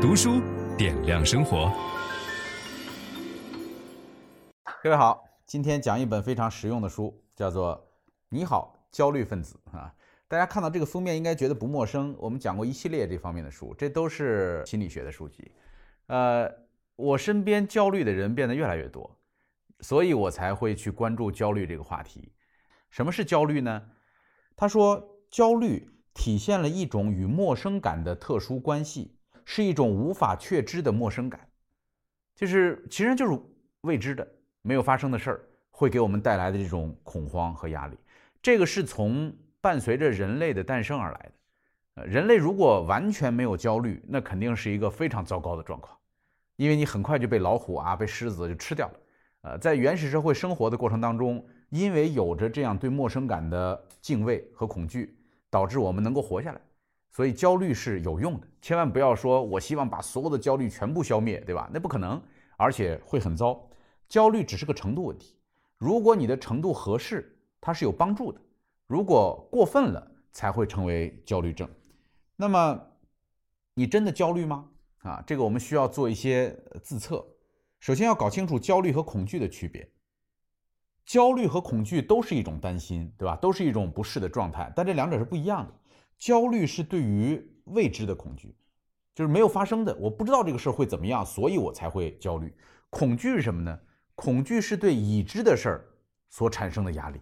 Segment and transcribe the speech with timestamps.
[0.00, 0.40] 读书
[0.78, 1.70] 点亮生活。
[4.82, 7.76] 各位好，今天讲一本非常实用的书，叫做
[8.30, 9.94] 《你好，焦虑分子》啊。
[10.26, 15.52] 大家看到这个封面应该觉得不陌生，我们讲过一系列这方面的书，这都是心理学的书籍。
[16.06, 16.50] 呃，
[16.96, 19.18] 我身边焦虑的人变得越来越多，
[19.80, 22.32] 所以我才会去关注焦虑这个话题。
[22.88, 23.82] 什么是焦虑呢？
[24.56, 29.18] 他说，焦虑体现了一种与陌生感的特殊关系，
[29.52, 31.40] 是一种无法确知的陌生感，
[32.36, 33.36] 就是其实就是
[33.80, 34.24] 未知的、
[34.62, 35.40] 没有发生的事儿，
[35.72, 37.98] 会给我们带来的这种恐慌和压力。
[38.40, 41.32] 这个是从伴随着人类的诞生而来的。
[41.96, 45.98] 呃，人类如果完全没有焦虑，那肯定是一个非常糟糕的状况，
[46.54, 48.94] 因为你很快就被老虎啊、被狮子就吃掉了。
[49.40, 55.18] 呃，在原始社会生活的过程当中，因为有着这样对陌生感的敬畏和恐惧，
[55.50, 56.60] 导致我们能够活下来。
[57.12, 61.68] 所以焦虑是有用的，千万不要说我希望把所有的焦虑全部消灭，对吧？
[61.72, 62.22] 那不可能，
[62.56, 63.68] 而且会很糟。
[64.08, 65.36] 焦虑只是个程度问题，
[65.76, 68.40] 如果你的程度合适，它是有帮助的；
[68.86, 71.68] 如果过分了，才会成为焦虑症。
[72.36, 72.80] 那么，
[73.74, 74.68] 你真的焦虑吗？
[75.02, 77.26] 啊，这个我们需要做一些自测。
[77.80, 79.88] 首先要搞清楚焦虑和恐惧的区别。
[81.04, 83.34] 焦虑和恐惧都是一种担心，对吧？
[83.36, 85.72] 都是一种不适的状态，但这两者是不一样的。
[86.20, 88.54] 焦虑是对于未知的恐惧，
[89.14, 92.54] 就是没有发生的，我不知道这个事儿会怎么样，所以我才会焦虑。
[92.90, 93.76] 恐惧是什么呢？
[94.14, 95.84] 恐惧是对已知的事儿
[96.28, 97.18] 所产生的压力，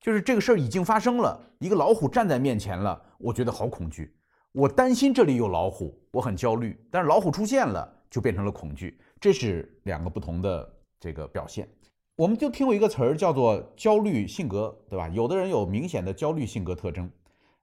[0.00, 4.16] 就是这个事儿已经发生了，一个老虎站在面前了，我觉得好恐惧，
[4.52, 8.98] 我担心这里有老虎，我很焦虑，但是老虎出现了，就变成了恐惧。
[9.20, 11.68] 这是两个不同的这个表现，
[12.16, 15.06] 我们就听过一个词儿叫做焦虑性格，对吧？
[15.10, 17.10] 有的人有明显的焦虑性格特征，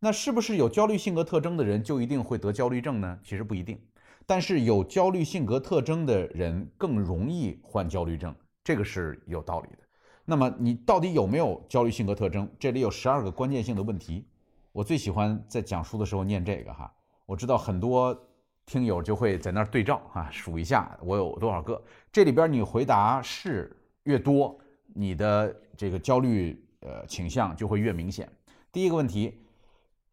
[0.00, 3.18] 那是不是有焦虑性格特征的人就一定会得焦虑症呢？
[3.24, 3.78] 其实不一定，
[4.26, 9.78] 但是有焦虑性格特征的人更容易患焦虑症，这个是有道理的。
[10.24, 12.48] 那么你到底有没有焦虑性格特征？
[12.58, 14.26] 这里有十二个关键性的问题，
[14.72, 16.92] 我最喜欢在讲书的时候念这个哈，
[17.26, 18.18] 我知道很多。
[18.66, 21.78] 听友就会在那儿对照啊，数一下我有多少个。
[22.10, 24.58] 这里边你回答是越多，
[24.94, 28.26] 你的这个焦虑呃倾向就会越明显。
[28.72, 29.38] 第一个问题，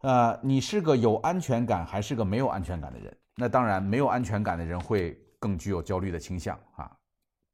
[0.01, 3.15] 呃，你是个有安全感还是个没有安全感的人？
[3.35, 6.91] 那当然，没有安全感的人会更具有焦虑的倾向啊。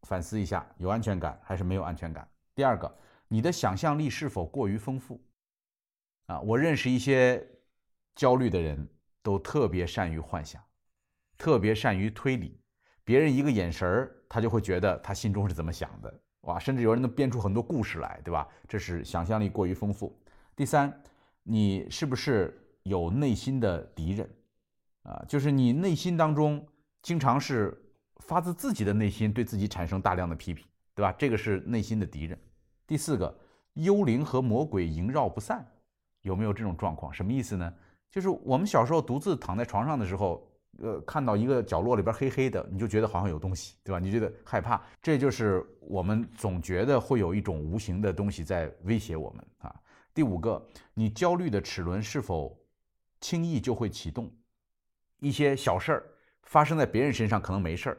[0.04, 2.28] 反思一下，有安全感还是没有安全感？
[2.56, 2.94] 第二个，
[3.28, 5.22] 你的想象力是否过于丰富？
[6.28, 7.46] 啊，我认识一些
[8.16, 8.88] 焦虑的人
[9.22, 10.62] 都特别善于幻想。
[11.38, 12.60] 特别善于推理，
[13.04, 18.48] 别人一个眼神儿，他就会觉得他心中是怎么想的，哇，甚至有人能编出很多故事来，对吧？
[18.68, 20.18] 这是想象力过于丰富。
[20.56, 20.92] 第三，
[21.50, 24.30] 你是不是有内心的敌人？
[25.04, 26.66] 啊，就是你内心当中
[27.02, 27.82] 经常是
[28.18, 31.14] 发自自己的内心对自己产生大量的批评，对吧？
[31.18, 32.38] 这个是内心的敌人。
[32.86, 33.34] 第四个，
[33.76, 35.66] 幽灵和魔鬼萦绕不散，
[36.24, 37.14] 有没有这种状况？
[37.14, 37.74] 什么意思呢？
[38.12, 40.46] 就是我们小时候独自躺在床上的时候。
[40.80, 43.98] 呃，看到一个角落里边黑黑的，你就觉得好像有东西，对吧？
[43.98, 49.76] 你觉得害怕，这就是我们总觉得会有一种无形的东西在威胁我们啊。
[50.18, 52.60] 第五个，你焦虑的齿轮是否
[53.22, 54.32] 轻易就会启动？
[55.20, 56.04] 一些小事儿
[56.42, 57.98] 发生在别人身上可能没事儿，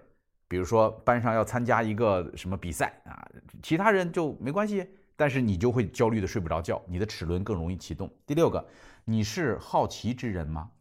[0.49, 3.25] 比如说班上要参加一个什么比赛啊，
[3.63, 4.85] 其他人就没关系，
[5.15, 8.13] 但是你就会焦虑的睡不着觉，你的齿轮更容易启动。
[8.27, 8.67] 第六个，
[9.05, 10.73] 你是好奇之人吗？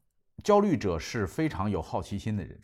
[0.43, 2.59] 焦虑者是非常有好奇心的人，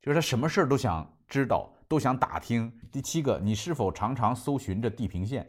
[0.00, 2.72] 就是他什么事儿都想知道，都想打听。
[2.90, 5.46] 第七个，你是否常常搜寻着地平线？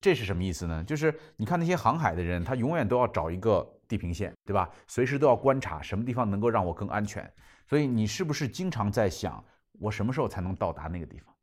[0.00, 0.84] 这是什么意思呢？
[0.84, 4.70] 就是你看那些航海的人，他永远都要找一个地平线，对吧？
[4.86, 7.30] 随时都要观察什么地方能够让我更安全。
[7.66, 9.42] 所以你是不是经常在想，
[9.72, 11.34] 我什么时候才能到达那个地方？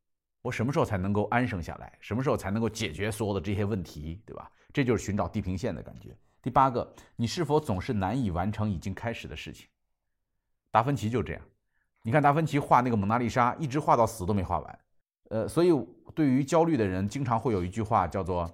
[0.41, 1.91] 我什么时候才能够安生下来？
[1.99, 4.49] 什么时候才能够解决所有的这些问题，对吧？
[4.71, 6.15] 这就是寻找地平线的感觉。
[6.41, 9.67] 第八个，你是否总是难以完成已经开始的事情？
[10.71, 11.41] 达芬奇就这样，
[12.01, 14.79] 你看达芬奇画那个蒙娜丽莎，一直画到死都没画完。
[15.33, 15.71] 呃，所以
[16.13, 18.47] 对于焦虑的人，经常会有一句话叫做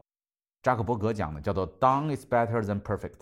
[0.64, 3.20] 扎克伯格讲的，叫做 “Done is better than perfect”，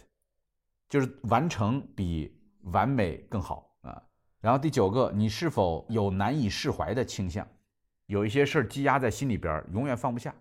[0.88, 4.00] 就是完成比完美更好啊。
[4.39, 7.48] 然后第九个，你是否有难以释怀的倾向？
[8.06, 10.31] 有一些事儿积压在心里边，永远放不下。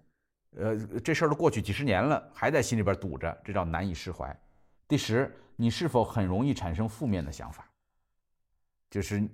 [0.59, 4.39] 呃，这事儿都过去几十年了，还在心里边堵着，这叫难以释怀。
[4.87, 7.67] 第十，你是否很容易产生负面的想法？
[8.91, 9.27] 就是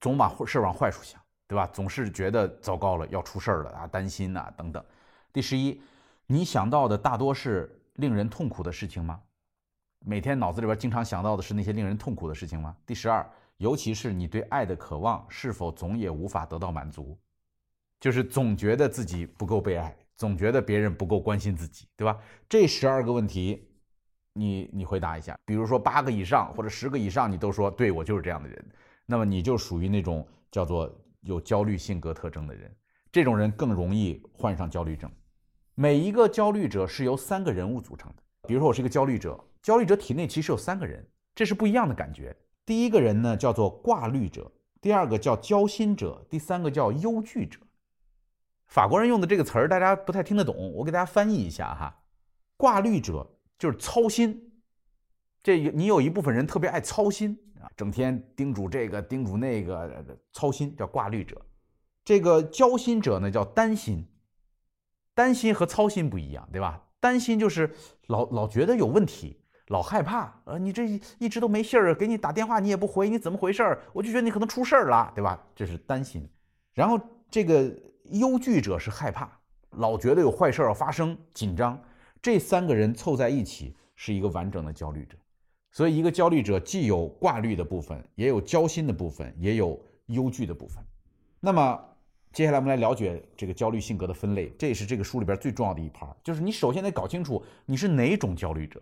[0.00, 1.21] 总把事儿往坏处想，
[1.52, 1.68] 对吧？
[1.70, 4.82] 总是觉得糟糕了，要出事儿了啊，担心呐等等。
[5.34, 5.78] 第十一，
[6.26, 9.20] 你想到的大多是令人痛苦的事情吗？
[10.02, 12.74] 每天脑子里边经常想到的是那些令人痛苦的事情吗？
[12.86, 17.18] 第十二，尤其是你对爱的渴望是否总也无法得到满足，
[18.00, 22.18] 就是总觉得自己不够被爱，总觉得别人不够关心自己，对吧？
[22.48, 23.68] 这十二个问题，
[24.32, 25.38] 你你回答一下。
[25.44, 28.70] 比如说八个以上或者十个以上，你都说对，我就是这样的人，
[29.04, 30.90] 那么你就属于那种叫做
[31.22, 32.72] 有焦虑性格特征的人。
[33.10, 35.10] 这种人更容易患上焦虑症。
[35.74, 38.22] 每一个焦虑者是由三个人物组成的。
[38.46, 42.36] 比如说，我是一个焦虑者，焦虑者体内其实有三个人，这是不一样的感觉。
[42.64, 47.58] 第一个人呢叫做挂虑者，第二个叫焦心者，第三个叫忧惧者。
[48.66, 52.04] 法国人用的这个词儿大家不太听得懂，我给大家翻译一下哈。
[52.56, 54.51] 挂虑者就是操心，
[55.42, 61.40] 这你有一部分人特别爱操心啊，整天叮嘱这个叮嘱那个，操心叫挂虑者。
[62.04, 64.06] 这个焦心者呢叫担心，
[65.14, 66.82] 担心和操心不一样，对吧？
[67.00, 67.74] 担心就是
[68.06, 73.82] 老老觉得有问题，老害怕，呃，你这一直都没信儿，给你打电话你也不回，你怎么回事儿？
[73.92, 75.40] 我就觉得你可能出事儿了，对吧？
[75.54, 76.28] 这是担心。
[76.72, 77.72] 然后这个
[78.04, 79.28] 忧惧者是害怕，
[79.70, 81.80] 老觉得有坏事儿要发生，紧张。
[82.20, 85.16] 这三个人凑在一起是一个完整的焦虑者。
[85.72, 89.76] 所以一个焦虑者既有挂虑的部分，也有焦心的部分，也有
[90.06, 90.84] 忧惧的部分。
[91.40, 91.88] 那么。
[92.34, 98.80] 接下来我们来了解这个焦虑性格的分类，这也是这个书里边最重要的一趴，就是你首先得搞清楚你是哪种焦虑者。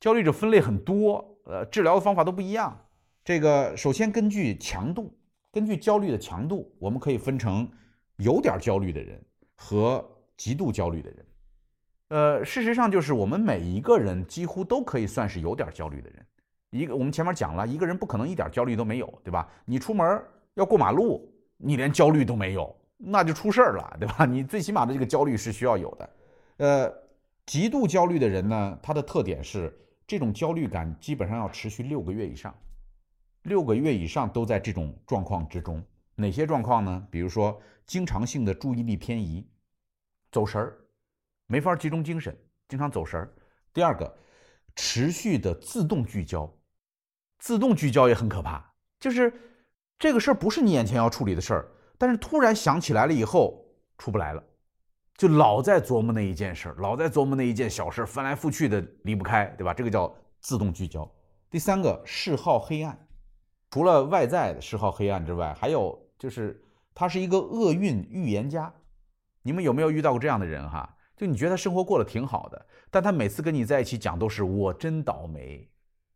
[0.00, 2.74] 焦虑者分类很多，呃，治疗的方法都不一样。
[3.22, 5.14] 这个首先根据强度，
[5.52, 7.70] 根据焦虑的强度，我们可以分成
[8.16, 9.22] 有点焦虑的人
[9.56, 10.02] 和
[10.34, 11.26] 极度焦虑的人。
[12.08, 16.26] 呃，事实上就是我们每一个人几乎都可以算是有点焦虑的人。
[16.70, 19.48] 一个我们前面讲了，一个人不可能一点焦虑都没有，对吧？
[19.64, 20.22] 你出门
[20.54, 22.74] 要过马路，你连焦虑都没有。
[22.98, 24.24] 那就出事儿了，对吧？
[24.24, 26.10] 你最起码的这个焦虑是需要有的。
[26.56, 26.92] 呃，
[27.44, 29.70] 极度焦虑的人呢，他的特点是
[30.06, 32.54] 这种焦虑感基本上要持续六个月以上，
[33.42, 35.82] 六个月以上都在这种状况之中。
[36.14, 37.06] 哪些状况呢？
[37.10, 39.46] 比如说经常性的注意力偏移，
[40.32, 40.78] 走神儿，
[41.46, 42.36] 没法集中精神，
[42.68, 43.32] 经常走神儿。
[43.72, 44.16] 第二个，
[44.74, 46.52] 持续的自动聚焦，
[47.38, 49.32] 自动聚焦也很可怕，就是
[49.98, 51.68] 这个事儿不是你眼前要处理的事儿。
[51.98, 53.64] 但是突然想起来了以后
[53.96, 54.42] 出不来了，
[55.16, 59.72] 就老在琢磨那一件事儿，老在琢磨那一件小事，翻来覆去的离不开，对吧？
[59.72, 61.10] 这个叫自动聚焦。
[61.48, 63.06] 第三个，嗜好黑暗，
[63.70, 66.62] 除了外在的嗜好黑暗之外，还有就是
[66.94, 68.72] 他是一个厄运预言家。
[69.42, 70.95] 你们有没有遇到过这样的人哈？
[71.16, 75.68] 就你觉得他生活过得挺好的，但他每次跟你在一起讲都是我真倒霉，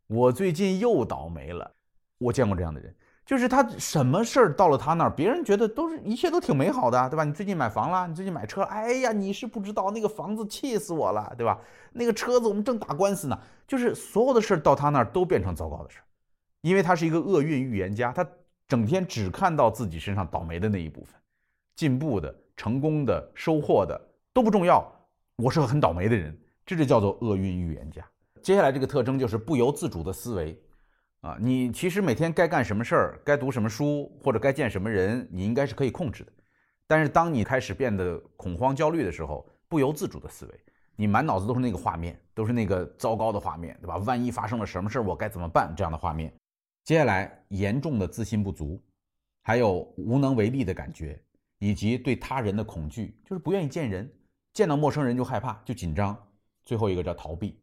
[0.09, 1.71] 我最近又倒霉了。
[2.19, 2.95] 我见过这样的人。
[3.27, 7.23] 就是他什么事儿到了他那儿，别人觉得都是一切都挺美好的，对吧？
[7.23, 11.61] 你最近买房了，你最近买车，哎呀，你是不知道那个房子气死我了，对吧？
[11.93, 13.39] 那个车子我们正打官司呢，
[13.69, 16.05] 就是所有的事儿到他那儿都变成糟糕的事儿，
[16.63, 18.27] 因为他是一个厄运预言家，他
[18.67, 21.15] 整天只看到自己身上倒霉的那一部分，
[21.77, 24.01] 进步的、成功的、收获的
[24.33, 24.85] 都不重要，
[25.37, 28.05] 我是个很倒霉的人，这就叫做厄运预言家。
[28.43, 30.59] 接下来这个特征就是不由自主的思维。
[31.21, 36.33] 啊，你其实每天该干什么事儿，该读什么书，或者该见什么人，你应该是可以控制的。
[36.87, 40.61] 但是当你开始变得恐慌、焦虑的时候，不由自主的思维，
[40.97, 43.99] 你满脑子都是那个画面，都是那个糟糕的画面，对吧？
[43.99, 45.75] 万一发生了什么事儿，我该怎么办？
[45.77, 46.33] 这样的画面。
[46.85, 48.83] 接下来，严重的自信不足，
[49.43, 51.23] 还有无能为力的感觉，
[51.59, 54.11] 以及对他人的恐惧，就是不愿意见人，
[54.53, 56.17] 见到陌生人就害怕，就紧张。
[56.65, 57.59] 最后一个叫逃避。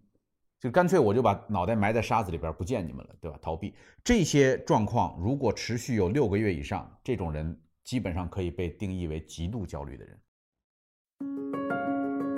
[0.60, 3.38] 就干脆我就把脑袋埋在沙子里边，不见你们了，对吧？
[3.40, 10.18] 逃避这些状况，如果持续有六个月以上，这种人基本上可以被定义为极度焦虑的人。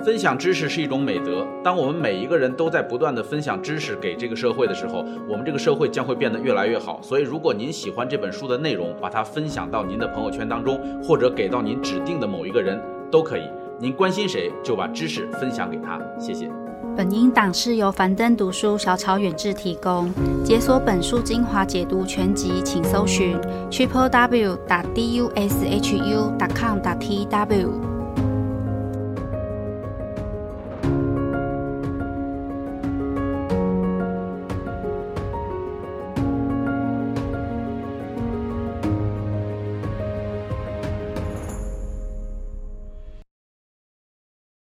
[0.04, 7.00] 分享知识是一种美德，当我们每一个人都在不断地分享知识给这个社会的时候，我们这个社会将会变得越来越好。
[7.00, 12.78] 所以，如果您喜欢这本书的内容，把它分享到您的朋友圈当中，或者给到您指定的某一个人
[13.10, 13.48] 都可以。
[13.82, 15.98] 您关心谁，就把知识分享给他。
[16.18, 16.50] 谢谢。
[16.94, 20.12] 本音档是由樊登读书小草远志提供。
[20.44, 23.38] 解锁本书精华解读全集，请搜寻
[23.70, 27.89] triple w 打 d u s h u 打 com 打 t w。